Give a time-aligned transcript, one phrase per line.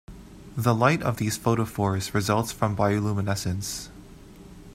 [0.57, 3.89] The light of these photophores results from bioluminescence.